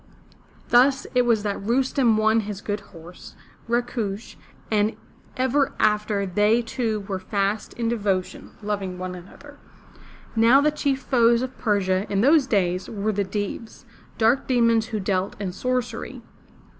[0.37, 3.35] *' Thus it was that Rustem won his good horse,
[3.69, 4.35] Rakush,
[4.71, 4.97] and
[5.37, 9.59] ever after they two were fast in devotion, loving one another.
[10.35, 13.85] Now the chief foes of Persia, in those days, were the Deevs,
[14.17, 16.23] dark demons who dealt in sorcery.